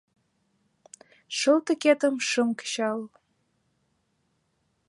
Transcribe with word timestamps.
Шылтыкетым 1.37 2.15
шым 2.29 2.49
кычал 2.59 2.99